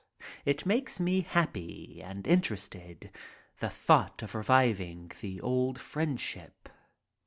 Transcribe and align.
It 0.45 0.65
makes 0.65 0.99
me 0.99 1.21
happy 1.21 2.01
and 2.03 2.25
interested, 2.25 3.11
the 3.59 3.69
thought 3.69 4.23
of 4.23 4.33
reviving 4.33 5.11
the 5.21 5.39
old 5.41 5.79
friendship. 5.79 6.69